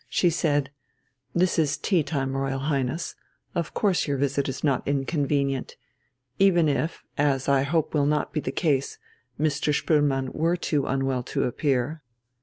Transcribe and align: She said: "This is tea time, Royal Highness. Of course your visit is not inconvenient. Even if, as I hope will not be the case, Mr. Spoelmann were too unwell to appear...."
She 0.09 0.31
said: 0.31 0.71
"This 1.35 1.59
is 1.59 1.77
tea 1.77 2.01
time, 2.01 2.35
Royal 2.35 2.57
Highness. 2.57 3.13
Of 3.53 3.75
course 3.75 4.07
your 4.07 4.17
visit 4.17 4.49
is 4.49 4.63
not 4.63 4.81
inconvenient. 4.87 5.75
Even 6.39 6.67
if, 6.67 7.03
as 7.19 7.47
I 7.47 7.61
hope 7.61 7.93
will 7.93 8.07
not 8.07 8.33
be 8.33 8.39
the 8.39 8.51
case, 8.51 8.97
Mr. 9.39 9.71
Spoelmann 9.71 10.33
were 10.33 10.57
too 10.57 10.87
unwell 10.87 11.21
to 11.25 11.43
appear...." 11.43 12.01